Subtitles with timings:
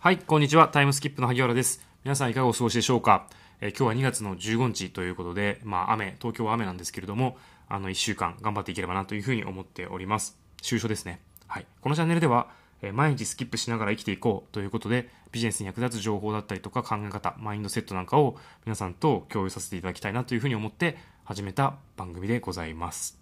[0.00, 0.68] はい、こんにちは。
[0.68, 1.84] タイムスキップの萩原です。
[2.04, 3.26] 皆さんいかがお過ごしでしょうか、
[3.60, 7.36] えー今日は2月の15日ということで、まあ雨、東京は雨なんですけれども、
[7.68, 10.38] あの1週間頑張っていければなというふうに思っております。
[10.62, 11.20] 終所ですね。
[11.48, 11.66] はい。
[11.80, 12.48] このチャンネルでは、
[12.80, 18.36] えー毎日スキップしながら生きていこうということで、ビジネスに役立つ情報だったりとか考え方、マインドセットなんかを
[18.66, 23.18] 皆さんと共有させていただきたいなというふうに思って始めた番組でございます。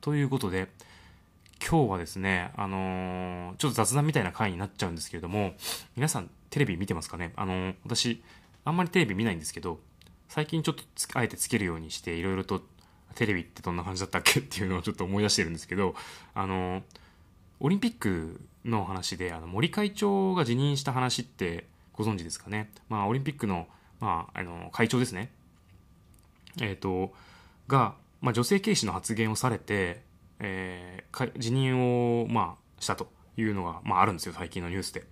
[0.00, 0.66] ということで、
[1.66, 5.54] 今日はですね、あのーちょっと雑談みたいな回になっちゃうんですけれども、
[5.96, 7.32] 皆さんテレビ見てますかね？
[7.36, 8.22] あのー私、
[8.64, 9.80] あんまりテレビ見ないんですけど、
[10.28, 10.82] 最近ちょっと
[11.18, 12.62] あえてつけるようにして、いろいろと
[13.14, 14.38] テレビってどんな感じだったっけ？
[14.40, 15.94] っていうのをちょっと思い出してるんですけど、
[16.34, 16.82] あのー
[17.60, 22.70] オリンピックの話で、あの森会長が辞任した話ってご存知ですかね？
[22.88, 23.66] まあ、オリンピックの、
[23.98, 25.32] まあ、あの会長ですね。
[26.60, 27.12] えっ、と、
[27.66, 30.02] が、まあ、女性軽視の発言をされて、
[30.40, 31.80] えー辞任
[32.22, 35.04] を、まあ、したというのが、まあ、あるんですよ、最近のニュースで。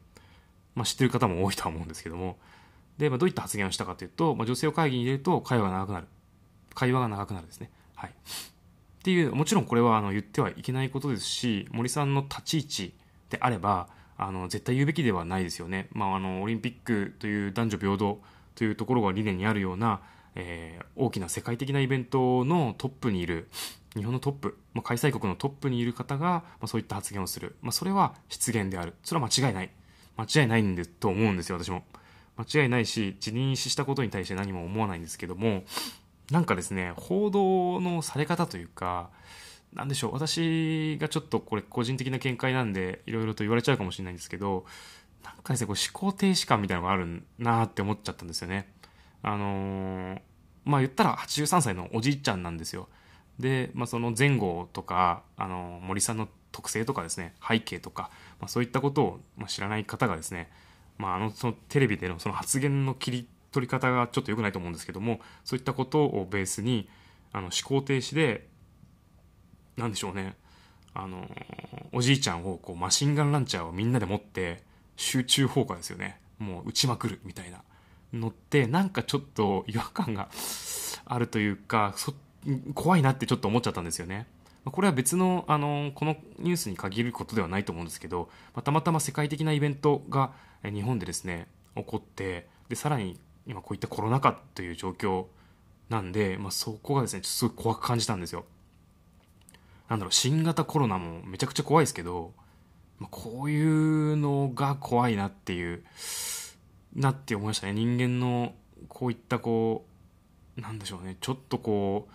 [0.75, 2.39] まあ、知ってる方も多いとは思うんですけども。
[2.99, 6.07] で、まあ、どういった発言をしたかというと、まあ、女性を会議に入れると会話が長くなる。
[6.75, 7.71] 会話が長くなるですね。
[7.95, 8.11] はい。
[8.11, 8.13] っ
[9.03, 12.95] ていう、もちろんこれはあの言ってはいけないことですし、森さんの立ち位置
[13.31, 13.89] であれば、
[14.19, 15.89] あの、絶対言うべきではないですよね。
[15.93, 18.21] まあ、あの、オリンピックという男女平等
[18.55, 20.01] というところが理念にあるような、
[20.35, 23.49] えー大きな世界的なイベントのトップにいる、
[23.97, 27.57] 日本のトップ、まあ、開催国のトップにいる方が、まあ、そういった発言をする。
[27.63, 28.95] まあ、それは失言である。
[29.03, 29.71] それは間違いない。
[30.17, 31.85] 間違いないんでと思うんですよ、私も。
[32.37, 35.65] 間違いないし、辞任したことに対して何も思わないんですけども、
[36.31, 39.11] なんかですね、報道のされ方というか、
[39.73, 44.67] なんでしょう、私がちょっとこれ個人的な見解なんで、いろいろと言われちゃうかもしれないんですけど、
[45.25, 48.71] なんかですね、これ思考停止感みたいなのがあるなーって思っちゃったんですよね。
[49.23, 50.21] あのー
[50.67, 52.89] まあ言ったら83歳のおじいちゃんなんですよ。
[53.39, 60.51] で、まあその前後とか、あの森さんの特性とかですね、背景とか、まあそういったことを、知らない方がですね、
[60.99, 66.89] まああの、そのテレビでのその発言の切り取り方がちょっと良くないと思うんですけども、そういったことをベースに、
[67.33, 68.49] あの、思考停止で、
[69.77, 70.37] なんでしょうね、
[70.95, 71.29] あの、
[71.93, 74.63] おじいちゃんをこうマシンガンランチャーをみんなで持って、
[74.97, 76.19] 集中砲火ですよね。
[76.39, 77.63] もう撃ちまくるみたいな
[78.13, 80.31] のって、なんかちょっと違和感が
[81.05, 82.15] あるというか、そっ
[82.75, 84.27] 怖いなってちょっと思っちゃったんですよね。
[84.65, 90.33] これは別の、あの、このニュースに限ることではないと思うんですけど、またまたま世界的なイベントが
[90.65, 91.47] 日本でですね、
[91.77, 95.27] 起こって、で、さらに今こういったコロナ禍という状況
[95.89, 98.45] なんで、まあ、そこがですね、ちょっとすごい怖く感じたんですよ。
[99.89, 102.33] なんだろう、新型コロナもめちゃくちゃ怖いですけど、
[102.99, 105.85] まあ、こういうのが怖いなっていう、
[106.95, 107.75] なって思いましたね。
[107.75, 108.55] 人間の
[108.89, 109.87] こういったこ
[110.57, 112.13] う、なんでしょうね、ちょっとこう、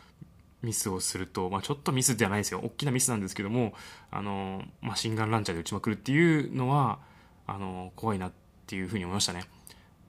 [0.61, 2.61] ミスをすると、まあ、ちょっとミスではないですよ。
[2.63, 3.73] 大きなミスなんですけども、
[4.11, 6.99] あの、マシンガンランチャーで撃ちまくるっていうのは、
[7.47, 8.31] あの、怖いなっ
[8.67, 9.45] ていうふうに思いましたね。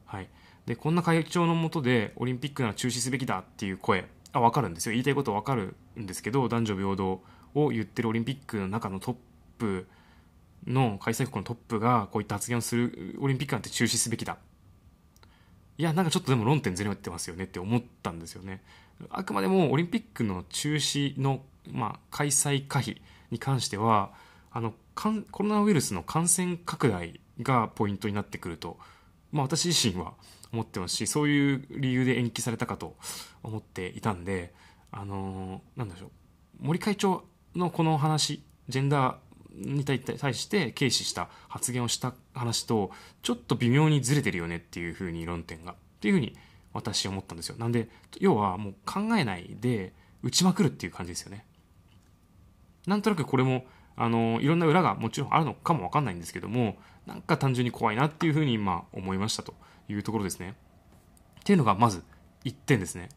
[0.04, 0.28] はい。
[0.66, 4.92] で、こんな会長のもとで、オリンピックなら中止すべきだっていう声、あ、わかるんですよ。
[4.92, 7.22] 言いたいことわかるんですけど、男女平等
[7.54, 9.16] を言ってるオリンピックの中のトッ
[9.58, 9.86] プ
[10.66, 14.38] の開催国のトップがこういった発言をするオリンピックなんて中止すべきだ。
[15.78, 18.62] いや、なんかちょっとでも論点ずれてますよねって思ったんですよね。
[19.10, 24.12] あくまでもオリンピックの中止の、まあ、開催可否に関しては、
[24.50, 28.78] あの、コロナウイルスの感染拡大がポイントになってくると、
[29.32, 30.12] まあ私自身は
[30.52, 32.96] 思ってますし、そういう理由で延期されたかと
[33.42, 34.54] 思っていたんで、
[34.90, 36.10] あのーなんでしょう。
[36.60, 37.24] 森会長
[37.56, 39.16] のこの話、ジェンダー
[39.54, 42.90] に対対して軽視した発言をした話と、
[43.22, 46.36] ちょっと微妙にずれてるよねっていうふうに論点が、っていうふうに
[46.72, 47.56] 私思ったんですよ。
[47.58, 47.88] なんで、
[48.20, 51.44] 要はもう考えないで打ちまくるっていう感じですよね。
[52.86, 53.66] なんとなくこれも、
[53.96, 59.54] あの、いろんな裏がもちろんあるのかもわかんないんですけども、なんか単純に怖いなっていうふうに、まあ、思いましたと
[59.88, 60.54] いうところですね。
[61.40, 62.02] っていうのが、まず、
[62.44, 63.08] 1点ですね。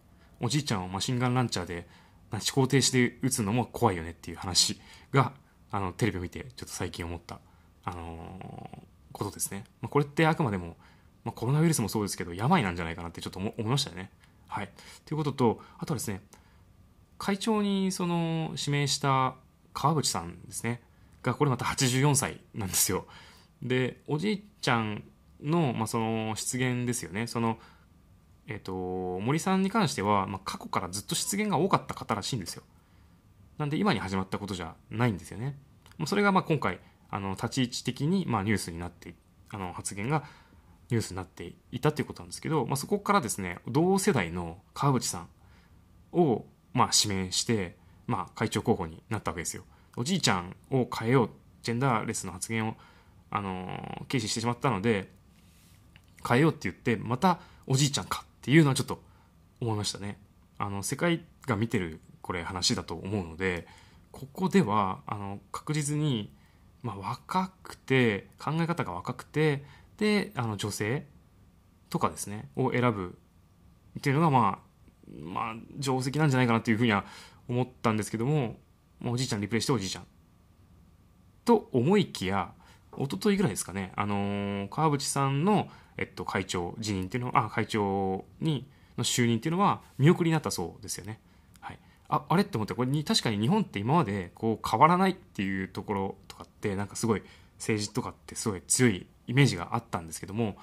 [0.42, 1.88] おじいちゃんをマシンガンランチャーで、
[2.32, 4.80] 思考停止で撃つのも怖いよねっていう話
[5.12, 5.34] が、
[5.72, 7.40] あの、テレビを見て、ちょっと最近思った、
[7.84, 9.64] あのことですね。
[9.82, 10.76] まあ、これってあくまでも、
[11.26, 14.12] まあ、コロナウイルスもそうですけど、病なんじゃないかなってちょっと思いましたよね。
[14.48, 14.70] はい。
[15.06, 16.22] ということと、あとはですね、
[17.18, 19.36] 会長にその指名した
[19.74, 20.82] 川口さんですね。
[21.24, 23.06] がこれまた84歳なんですよ。
[23.62, 25.04] でおじいちゃん
[25.42, 27.28] の,、まあその失言ですよね。
[27.28, 27.58] その
[28.48, 32.64] えっ、と森さんに関しては、まあ、過去からずっと失言が多かった方らしいんですよ。
[33.58, 35.58] なんで今に始まったことじゃないんですよね。
[35.98, 36.80] もうそれがまあ今回
[37.10, 39.16] あの立ち位置的にまあニュースになって
[39.50, 40.24] あの発言が
[40.90, 45.30] ニュースになっていたということなんですけど、まあ、そこからですね同世代の川口さん
[46.12, 47.76] を、まあ、指名して、
[48.08, 49.64] まあ、会長候補になったわけですよ。
[49.98, 51.30] おじいちゃんを変えよう、
[51.64, 52.76] ジェンダーレスの発言を、
[53.32, 55.10] あの軽視してしまったので、
[56.28, 59.02] 変えようって言ってまたおじいちゃんかっていうのはちょっと
[59.62, 60.18] 思いましたね
[60.58, 63.68] あの世界が見てるこれ話だと思うので
[64.12, 66.32] ここではあの確実に、
[66.82, 69.64] まあ、若くて考え方が若くて
[69.98, 71.06] であの女性
[71.90, 73.18] とかですねを選ぶ
[73.98, 74.66] っていうのがまあ
[75.22, 77.06] まあ定石なんじゃないかなっていうふうには
[77.48, 78.58] 思ったんですけども
[79.06, 80.06] おじいちゃんリプレイしておじいちゃん
[81.44, 82.52] と思いきや
[82.98, 91.20] 一昨日ぐらいですかねあのー、川淵さんの、えっと、会長辞任っていうのはあ会長にの就任っていうのは見送りになったそうですよね。
[91.60, 97.24] はい、ああれって思ってこれに確かに日本って今までこう変わらないっていうところとかってなんかすごい
[97.58, 100.56] 政治とかってすごい強いイメージがあったんですけども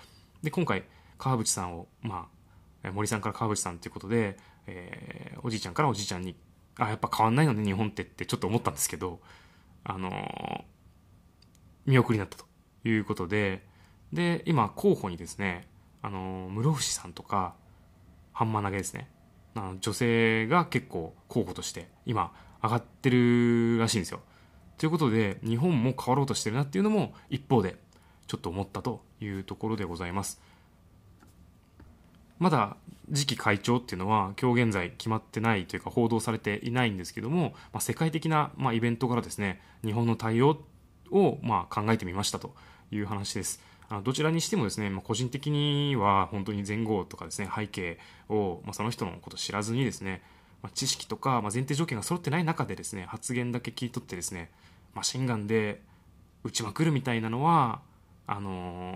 [0.43, 0.85] で今回
[1.19, 2.29] 川淵さんを、ま
[2.85, 4.37] あ、森さんから川淵さんということで、
[4.67, 6.35] えー、おじいちゃんからおじいちゃんに
[6.79, 9.21] あやっぱ変わんないのね日本ってってちょっと思ったんですけど
[9.85, 10.63] あのー、
[11.87, 12.47] 見送りになったと
[12.85, 13.67] いうことで
[14.13, 15.69] で今候補にですね
[16.03, 17.55] あのー、室伏さんとか
[18.33, 19.09] ハンマー投げですね
[19.55, 22.33] あの女性が結構候補として今
[22.63, 24.21] 上がってるらしいんですよ。
[24.79, 27.77] ということで日本も変わろうとしてるなっていうのも一方で
[28.27, 30.41] ちょっと思ったというところでございます
[32.39, 32.77] まだ
[33.13, 40.61] 次期会長っていうのは今日現在決まってないというか報道されていないんですけども、まあ、世界的な、まあ、イベントからですね日本の対応
[41.13, 42.55] を、まあ、考えてみましたと
[42.91, 43.63] いう話です。
[44.05, 47.99] どちらにしてもですね、まあ、個人的には本当に前後とかですね背景
[48.31, 50.23] を、まあ、その人のこと知らずにですね、
[50.63, 54.51] まあ、知識とか、ま、前提条件が揃ってない中でですね発言だけ聞い取ってですね
[54.95, 55.83] マシンガンで
[56.43, 57.83] 撃ちまくるみたいなのは
[58.33, 58.93] あの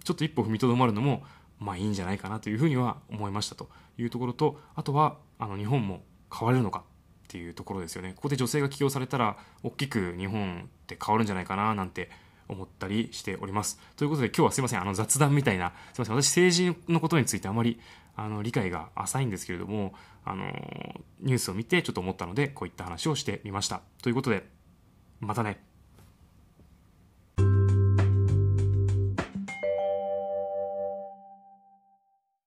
[0.00, 1.24] ー、ちょっと一歩踏みとどまるのも
[1.58, 8.12] まあいいんじゃないかなというふうには思いましたというところとあとはあの日本も変われるのかっていうところですよね。
[8.14, 12.10] ここで女性が起用されたら大きく日本って変わるんじゃないかななんて
[12.48, 13.80] 思ったりしております。
[13.96, 14.82] ということで今日はすいません。
[14.82, 16.22] あの雑談みたいなすいません。
[16.22, 17.80] 私政治のことについてあまり
[18.16, 19.94] あの理解が浅いんですけれども
[20.24, 20.44] あの
[21.20, 23.80] ニュースを見てちょっと思ったのでこういった話をしてみました。
[24.02, 24.46] ということで
[25.20, 25.73] またね。